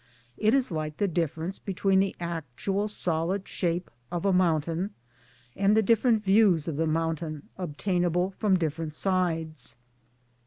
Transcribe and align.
It 0.35 0.55
is 0.55 0.71
like 0.71 0.97
the 0.97 1.07
difference 1.07 1.59
between 1.59 1.99
the 1.99 2.15
actual 2.19 2.87
solid 2.87 3.47
shape 3.47 3.91
of 4.11 4.25
a 4.25 4.33
mountain 4.33 4.95
and 5.55 5.77
the 5.77 5.83
different 5.83 6.23
views 6.23 6.67
of 6.67 6.75
the 6.75 6.87
mountain 6.87 7.49
obtainable 7.55 8.31
from 8.31 8.57
different 8.57 8.95
sides. 8.95 9.77